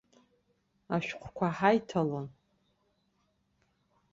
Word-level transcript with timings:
Ашәҟәқәа 0.95 1.47
ҳаиҭалон. 1.57 2.27